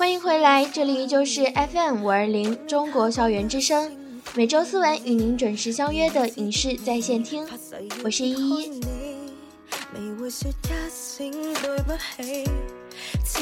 [0.00, 3.94] 欢迎回来，这里就是 FM 五二零中国校园之声，
[4.34, 7.46] 每周四晚与您准时相约的影视在线听，
[8.02, 8.80] 我是依依。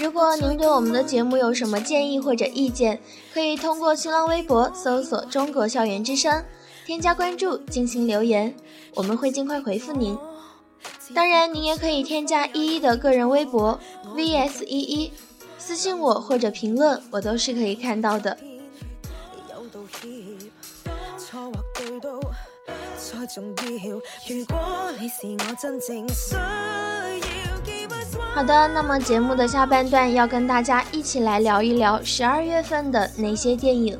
[0.02, 3.00] 如果您对我们的节目有什么建议或者意见，
[3.32, 6.42] 可以通过新浪微博搜索“中国校园之声”，
[6.84, 8.52] 添加关注进行留言，
[8.96, 10.18] 我们会尽快回复您。
[11.14, 13.78] 当然，您也可以添加依依的个人微博
[14.16, 15.12] vs 依依，
[15.58, 18.36] 私信我或者评论，我都是可以看到的。
[28.34, 33.98] 好的，那么节目的下半段要跟大家一起来聊一聊十二月份的哪些电影。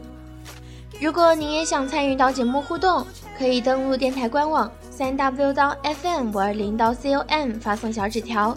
[1.00, 8.56] 如果您也想参与到节目互动，可以登录电台官网三 w 到 fm 五二零到 com 发送小纸条。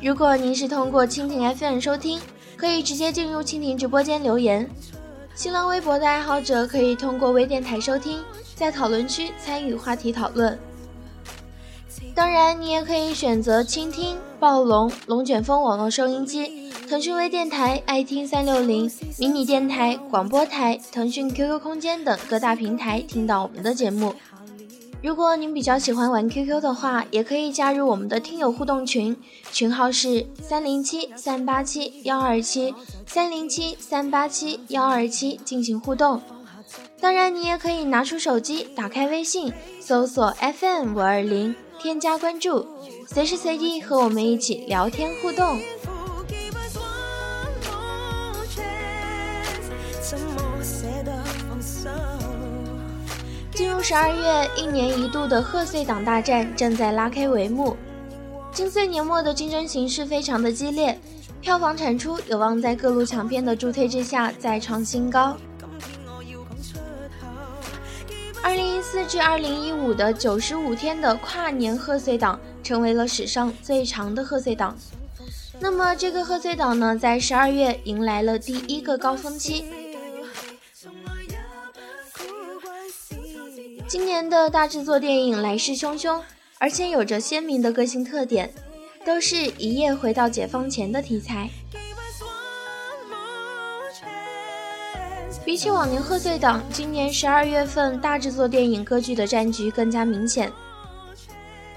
[0.00, 2.20] 如果您是通过蜻蜓 FM 收听，
[2.56, 4.68] 可以直接进入蜻蜓直播间留言。
[5.34, 8.20] 新浪微博的爱好者可以通过微电台收听，
[8.54, 10.56] 在讨论区参与话题讨论。
[12.14, 24.14] 当然，你也可以选择倾听、暴龙、龙卷风网络收音机、腾讯微电台、爱听三六零、迷你电台、广播台、腾讯 QQ 空间等各大平台听到我们的节目。
[25.00, 29.16] 如果您比较喜欢玩 QQ 的话，也可以加入我们的听友互动群，
[29.52, 32.74] 群号是三零七三八七幺二七
[33.06, 36.20] 三零七三八七幺二七进行互动。
[37.00, 41.54] 当然，你也可以拿出手机，打开微信，搜索 FM 五二零。
[41.80, 42.66] 添加关注，
[43.06, 45.60] 随时随地和我们一起聊天互动。
[53.58, 57.76] 进入十二月，一年一度的贺岁档大战正在拉开帷幕。
[58.52, 60.96] 金岁年末的竞争形势非常的激烈，
[61.40, 65.36] 票房产出有望在各路强片的助推之下再创新高。
[68.44, 74.76] 二零一四至二零一五的九十五天的跨年贺岁档，成为了史上最长的贺岁档。
[75.58, 79.64] 那么这个贺岁档呢，在十二月迎来了第一个高峰期。
[83.88, 86.20] 今年的大制作电影来势汹汹，
[86.58, 88.52] 而且有着鲜明的个性特点，
[89.06, 91.48] 都是一夜回到解放前的题材。
[95.42, 100.52] 比起往年贺岁档，今年十二月份大制作电影歌剧的战局更加明显。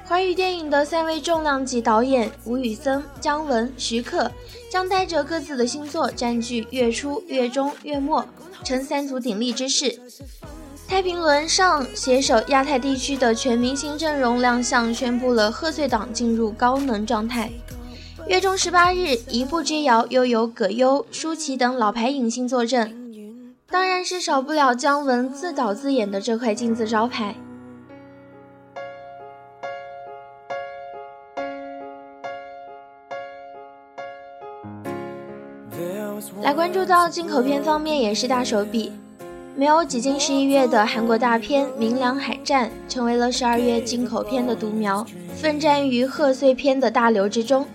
[0.03, 4.29] 华语电影的三位重量级导演吴宇森、姜文、徐克
[4.69, 8.25] 将带着各自的新作占据月初、月中、月末，
[8.65, 9.97] 呈三足鼎立之势。
[10.91, 17.49] 太平轮上携手亚太地区的全明星阵容亮相，宣布了贺岁档进入高能状态。
[18.27, 22.93] 月中十八日，一步之遥又有葛优、舒淇等老牌影星坐镇。
[23.67, 27.35] 当然是少不了姜文自导自演的这块金字招牌。
[36.41, 38.91] 来关注到进口片方面也是大手笔，
[39.55, 47.65] 没有挤进十一月的韩国大片《明良海战》成为了十二月进口片的独苗，奋战于贺岁片的大流之中。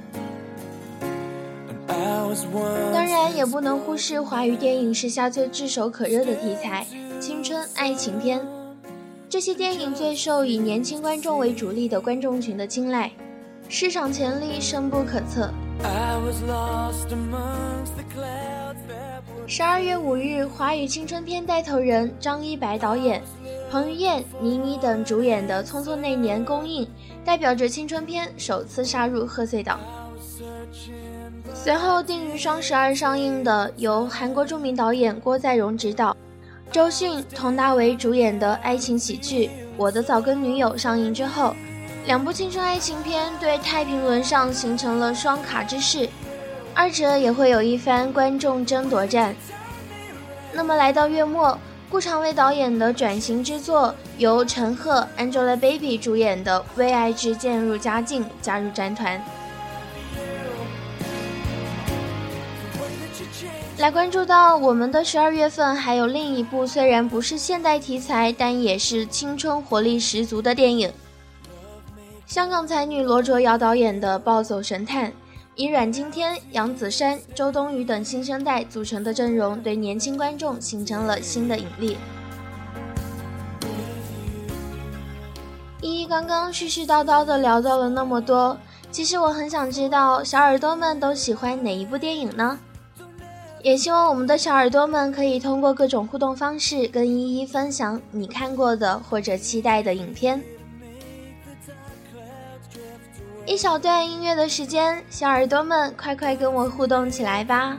[2.92, 6.86] 当然也不能忽视华语电影时下最炙手可热的题材——
[7.20, 8.40] 青春爱情片。
[9.28, 13.10] 这些电影最受以年轻观众为主力的观众群的青睐，
[13.68, 15.50] 市场潜力深不可测。
[15.82, 18.65] I was lost amongst the clouds.
[19.48, 23.22] 十二月五日，华语青春片带头人张一白导演、
[23.70, 26.88] 彭于晏、倪妮等主演的《匆匆那年》公映，
[27.24, 29.78] 代表着青春片首次杀入贺岁档。
[31.54, 36.16] 随后定于双十二上映的由韩国著名导演郭在荣执导、
[36.72, 39.46] 周迅、佟大为主演的爱情喜剧
[39.76, 41.54] 《我的早更女友》上映之后，
[42.04, 46.08] 两部青春爱情片对太平轮上形成了双卡之势，
[46.76, 49.34] 二者也会有一番观众争夺战。
[50.52, 51.58] 那么来到月末，
[51.88, 59.18] 顾长卫导演的转型之作，由陈赫、Angelababy 主演的《为爱之渐入佳境》加入战团。
[63.78, 70.92] 来关注到我们的十二月份，还有另一部虽然不是现代题材，但也是青春活力十足的电影。
[72.26, 75.08] 香港才女罗卓瑶导演的《暴走神探》，
[75.58, 81.96] 以阮经天、杨子姗、周冬雨等新生代组成的阵容，对年轻观众形成了新的引力。
[85.80, 88.58] 依依刚刚絮絮叨叨的聊到了那么多，
[88.90, 92.58] 其实我很想知道，小耳朵们都喜欢哪一部电影呢？
[93.62, 100.38] 也希望我们的小耳朵们可以通过各种互动方式跟依依分享你看过的或者期待的影片。
[103.46, 107.78] 一小段音乐的时间，小耳朵们快快跟我互动起来吧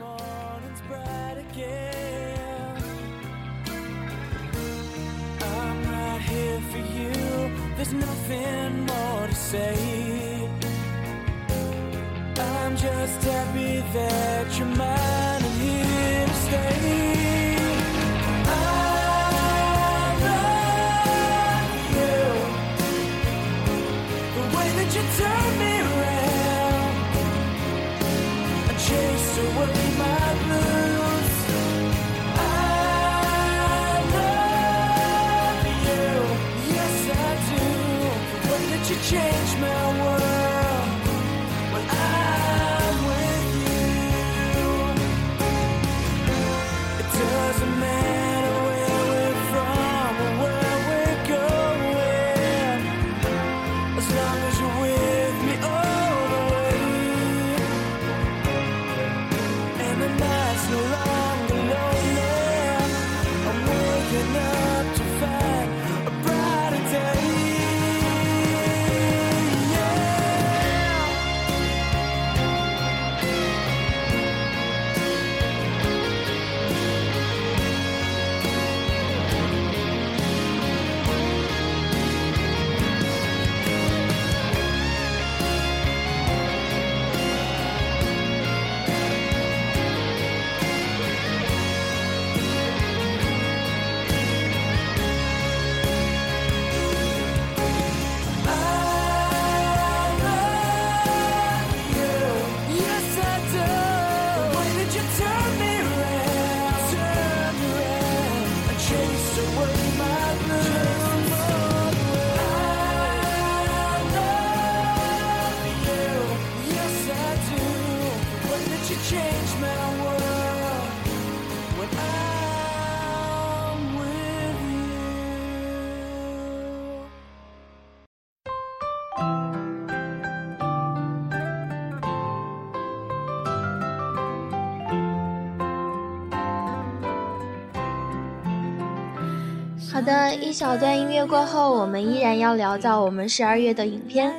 [140.08, 144.32] 的，一小段音乐过后，我们依然要聊到我们十二月的影片。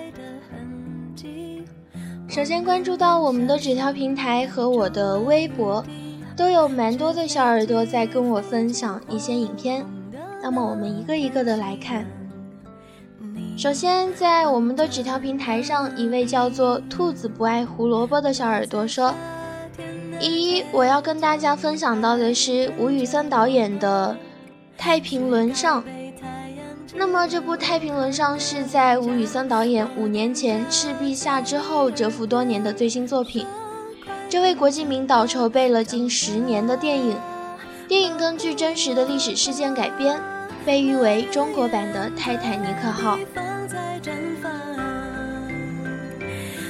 [2.27, 5.85] 首先关注到我们的纸条平台和我的微博，
[6.35, 9.85] 都有蛮多的小耳朵在跟我分享一些影片。
[10.41, 12.03] 那么我们一个一个的来看。
[13.55, 19.13] 首先，在我们的纸条平台上，一位叫做“兔子不爱胡萝卜”的小耳朵说
[20.19, 24.17] ：“依依，我要跟大家分享到的是吴宇森导演的。”
[24.79, 25.83] 《太平轮上》，
[26.95, 33.45] 那么这部《太平轮上》是在吴宇森导演五年前《赤壁下》之后蛰伏多年的最新作品。
[34.29, 37.17] 这位国际名导筹备了近十年的电影，
[37.89, 40.17] 电影根据真实的历史事件改编，
[40.65, 43.17] 被誉为中国版的《泰坦尼克号》。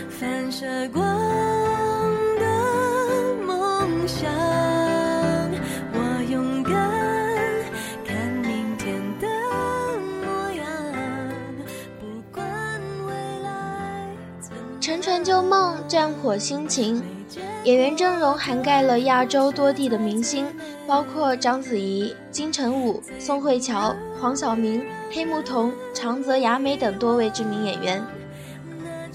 [0.09, 1.05] 反射光
[15.29, 17.03] 旧梦，战火心情。
[17.63, 20.47] 演员阵容涵盖了亚洲多地的明星，
[20.87, 28.03] 包括章子怡、金城武、宋慧乔、黄晓明、黑木瞳、长泽雅美等多位知名演员。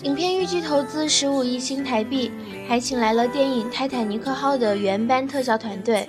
[0.05, 2.31] 影片预计投资十五亿新台币，
[2.69, 6.09] 还请来了电影《泰坦尼克号》的原班特效团队，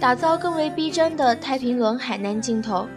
[0.00, 2.88] 打造更为逼真的太平轮海难镜头。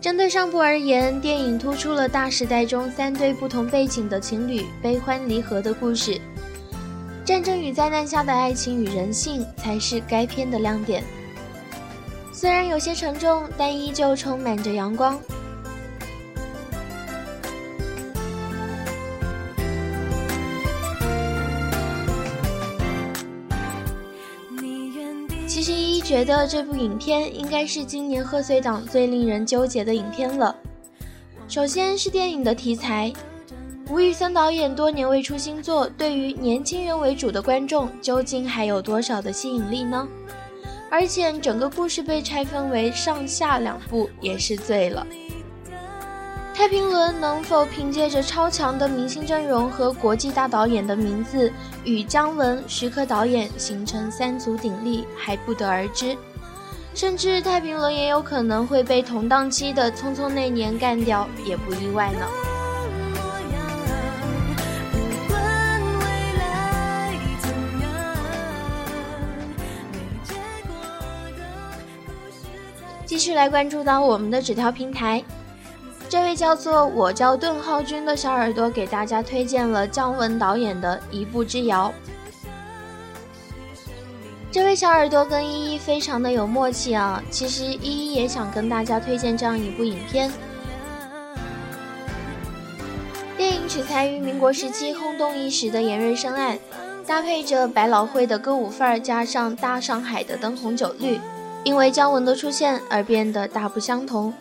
[0.00, 6.20] 针对上部而言，电影突出了大时代中三对不同背景的情侣悲欢离合的故事。
[7.24, 11.02] 战争与灾难下的爱情与人性才是该片的亮点。
[12.32, 15.18] 虽然有些沉重，但依旧充满着阳光。
[25.86, 30.54] 一一觉得这部影片应该是今年贺岁档最令人纠结的影片了。
[31.46, 33.12] 首先是电影的题材，
[33.88, 40.08] 吴宇森导演多年未出新作，对于年轻人为主的观众究竟还有多少的吸引力呢？
[40.90, 45.06] 而且整个故事被拆分为上下两部，也是醉了。
[46.56, 51.52] 太平轮能否凭借着超强的明星阵容和国际大导演的名字，
[51.84, 56.16] 与姜文、徐克导演形成三足鼎立，还不得而知。
[56.94, 62.26] 甚至太平轮也有可能会被同档期的《匆匆那年》干掉，也不意外呢。
[73.04, 75.22] 继续来关注到我们的纸条平台。
[76.08, 81.92] 这位叫做我叫邓浩君的小耳朵给大家推荐了姜文导演的一步之遥。
[84.52, 90.32] 这位小耳朵跟依依非常的有默契啊，其实依依也想跟大家推荐这样一部影片。
[93.36, 96.58] 电影取材于民国时期轰动一时的严瑞生案，
[97.04, 101.20] 搭配着百老汇的歌舞范儿，加上大上海的灯红酒绿，
[101.64, 104.32] 因为姜文的出现而变得大不相同。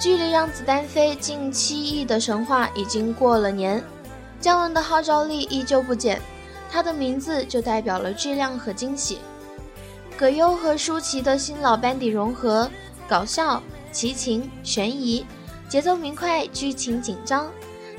[0.00, 3.84] 距离让子弹飞近七亿的神话已经过了年，
[4.40, 6.18] 姜文的号召力依旧不减，
[6.70, 9.18] 他的名字就代表了质量和惊喜。
[10.16, 12.70] 葛优和舒淇的新老班底融合，
[13.06, 15.26] 搞笑、奇情、悬疑，
[15.68, 17.46] 节奏明快，剧情紧张。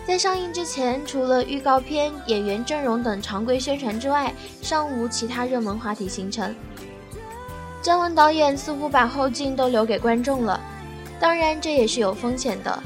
[0.04, 6.56] 在上映之前，除了预告片、演员阵容等常规宣传之外，尚无其他热门话题形成。
[7.80, 10.60] 姜文导演似乎把后劲都留给观众了。
[11.22, 12.84] 当然，这也是有风险的，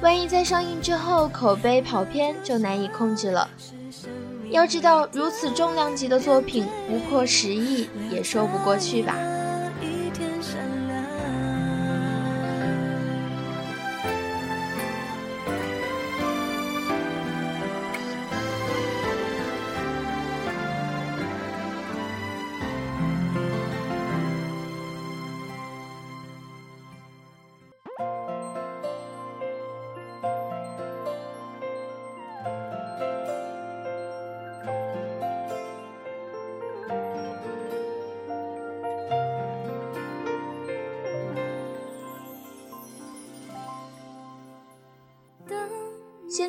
[0.00, 3.46] 万一在上映之后口碑跑偏，就难以控制了。
[4.48, 9.14] 要知道，如此重量级的作品，不破十亿也说不过去吧。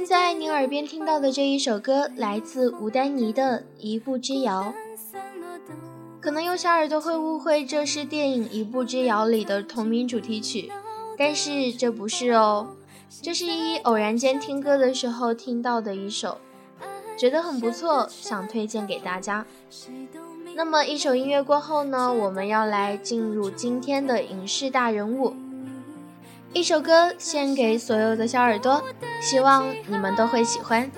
[0.08, 4.74] 在您耳边听到的这一首歌来自吴丹妮的《一步之遥》，
[6.22, 10.72] 可能有小耳朵会误会这是电影《一步之遥》里的同名主题曲，
[11.18, 12.70] 但是这不是哦，
[13.22, 16.38] 这是一偶然间听歌的时候听到的一首，
[17.18, 19.46] 觉得很不错，想推荐给大家。
[20.56, 25.36] 那么一首音乐过后呢，我们要来进入今天的影视大人物。
[26.58, 28.84] 一首歌献给所有的小耳朵，
[29.22, 30.92] 希望你们都会喜欢。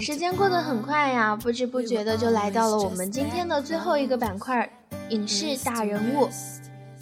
[0.00, 4.68] 时间过得很快呀，不知不觉的就来到了我们今天的最后一个板块——
[5.10, 6.28] 影视大人物。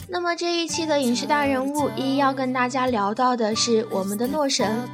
[0.07, 4.87] 那么这一期的影视大人物，一要跟大家聊到的是我们的诺神。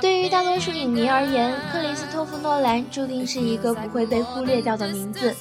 [0.00, 5.34] 对于大多数影迷而言，克里斯托弗·诺兰注定是一个不会被忽略掉的名字。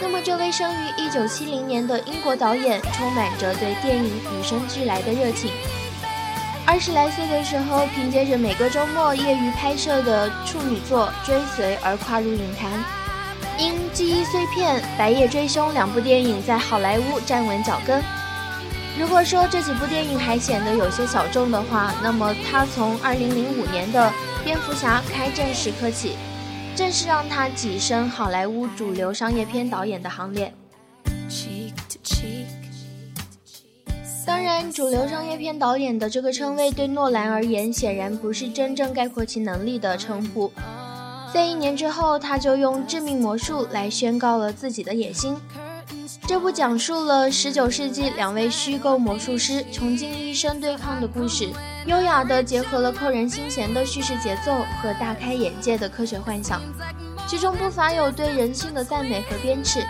[0.00, 5.50] 那么，这位生于1970年的英国导演，充满着对电影与生俱来的热情。
[6.66, 12.72] 二十来岁的时候，凭借着每个周末业余拍摄的处女作《追随》而跨入影坛。
[13.56, 18.02] 因《记忆碎片》《白夜追凶》两部电影在好莱坞站稳脚跟。
[18.98, 24.08] 如果说这几部电影还显得有些小众的话，那么他从2005年的
[24.44, 26.16] 《蝙蝠侠：开战时刻》起。
[26.76, 30.52] 正是让他跻身好莱坞主流商业片导演的行列。
[34.26, 40.50] 当然，主流商业片导演的这个称谓对诺兰而言，显然不是真正概括其能力的称呼。
[41.32, 45.36] 在一年之后，他就用《致命魔术》来宣告了自己的野心。
[46.22, 51.48] 这部讲述了19世纪两位虚构魔术师穷尽一生对抗的故事，
[51.86, 56.60] 优雅地结合了扣人心弦的叙事节奏和大开眼界的科学幻想，
[57.26, 59.84] 其中不乏有对人性的赞美和鞭笞。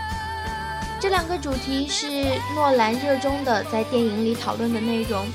[0.98, 2.06] 这两个主题是
[2.54, 5.26] 诺兰热衷的在电影里讨论的内容，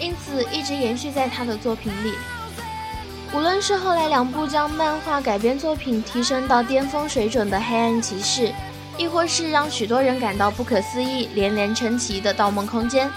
[0.00, 2.14] 因此一直延续在他的作品里。
[3.32, 8.48] 无论是后来两部将漫画改编作品提升到巅峰水准的《黑暗骑士》。
[8.96, 13.08] 亦或是让许多人感到不可思议、连连称奇的《盗梦空间》，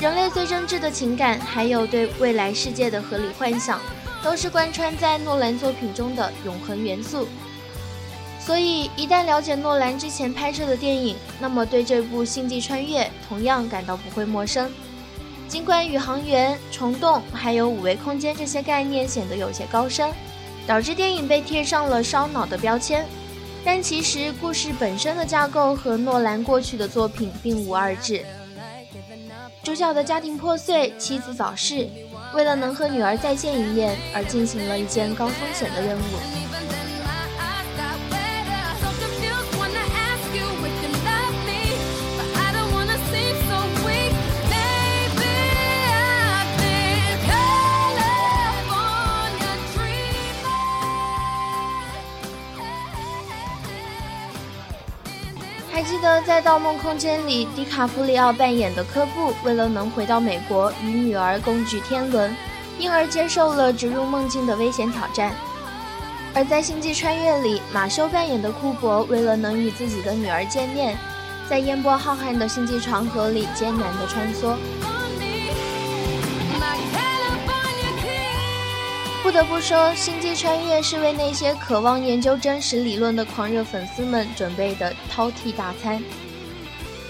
[0.00, 3.80] 人类最真挚的情感，还有对未来世界的合理幻想，
[4.22, 7.28] 都是贯穿在诺兰作品中的永恒元素。
[8.40, 14.70] 所以，一旦了解诺兰之前拍摄的电影，那么对这部《星际穿越》同样感到不会陌生。
[15.48, 20.12] 尽管宇航员、虫洞还有五维空间这些概念显得有些高深，
[20.66, 23.06] 导致电影被贴上了烧脑的标签。
[23.66, 28.24] 但其实故事本身的架构和诺兰过去的作品并无二致。
[29.64, 31.88] 主角的家庭破碎，妻子早逝，
[32.32, 36.45] 为了能和女儿再见一面而进行了一件高风险的任务。
[56.26, 62.36] 在《盗梦空间》里，迪卡普里奥扮演的科布，为了能回到美国与女儿共聚天伦，
[62.80, 65.30] 因而接受了植入梦境的危险挑战；
[66.34, 70.98] 而在《星际穿越》里，马修扮演的库珀，为了能与自己的女儿见面，
[71.48, 74.56] 在烟波浩瀚的星际长河里艰难地穿梭。
[79.26, 86.00] 不得不说，《星际穿越》是为那些渴望研究真实理论的狂热粉丝们准备的饕餮大餐。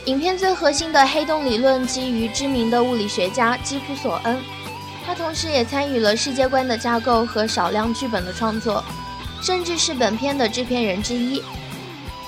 [0.06, 4.38] 影片最核心的黑洞理论基于知名的物理学家基普索恩，
[5.04, 8.82] 他同时也参与了世界观的架构和少量剧本的创作，
[9.42, 11.42] 甚至是本片的制片人之一。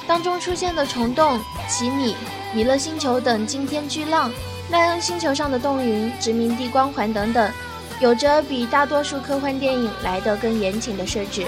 [0.07, 2.15] 当中出现的虫洞、奇米、
[2.53, 4.31] 米勒星球等惊天巨浪、
[4.69, 7.51] 奈恩星球上的洞云、殖民地光环等等。
[8.01, 11.45] 有着比大多数科幻电影来得更严谨的设置。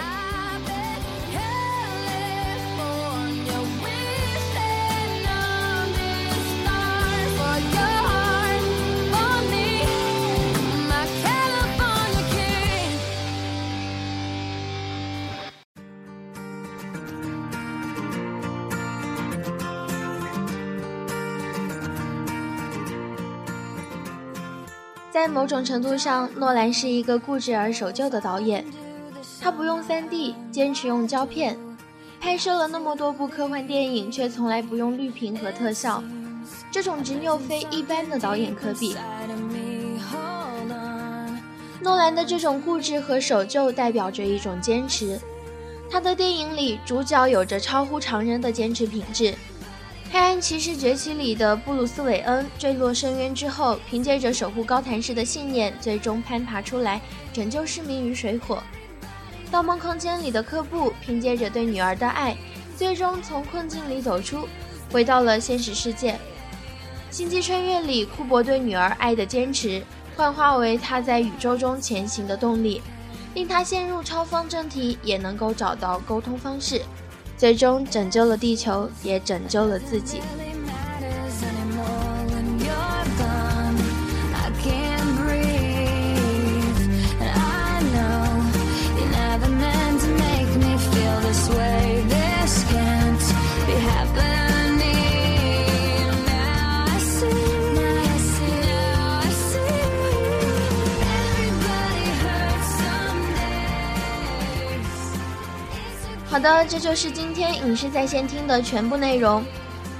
[25.12, 28.64] 在某种程度上，诺兰是一个固执而守旧的导演。
[29.40, 31.58] 他不用 3D，坚持用胶片，
[32.20, 36.02] 拍摄了那么多部科幻电影，却从来不用绿屏和特效。
[36.70, 38.96] 这种执拗非一般的导演可比。
[41.82, 45.18] 诺兰的这种固执和守旧代表着一种坚持。
[45.90, 49.24] 他的电影里，主角有着超乎常人的坚持品质。
[50.12, 57.00] 《黑暗骑士崛起》里的布鲁斯·韦恩坠落深渊之后，凭借着守护高谭市的信念，最终攀爬出来，
[57.32, 58.56] 拯救市民于水火。
[59.52, 62.36] 《盗梦空间》里的科布凭借着对女儿的爱，
[62.76, 64.48] 最终从困境里走出，
[64.90, 66.12] 回到了现实世界。
[67.08, 69.80] 《星际穿越》里，库珀对女儿爱的坚持，
[70.16, 72.82] 幻化为他在宇宙中前行的动力，
[73.34, 76.82] 令他陷入超方正题也能够找到沟通方式。
[77.40, 80.20] 最终拯救了地球，也拯救了自己。
[106.30, 109.44] 好的，这就是今天影视在线听的全部内容。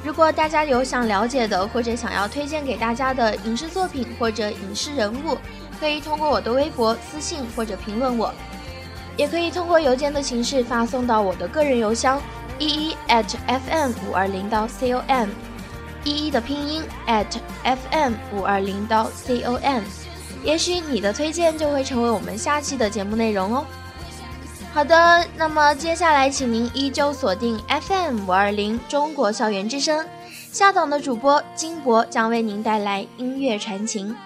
[0.05, 5.37] 如果大家有想了解的或者想要推荐给大家的影视作品或者影视人物，
[5.81, 8.33] 可以通过我的微博私信或者评论我，
[9.17, 12.23] 也可以通过邮件的形式发送到我的个人邮箱
[12.61, 15.29] 一一 at fm 五二零到 com，
[16.05, 17.27] 一一的拼音 at
[17.65, 19.83] fm 五二零到 com，
[20.45, 23.67] 也许你的推荐就会成为我们下期的节目内容哦。
[24.73, 30.07] 好的，那么接下来，请您依旧锁定 FM 五二零中国校园之声，
[30.53, 34.17] 下档的主播金博将为您带来音乐传情。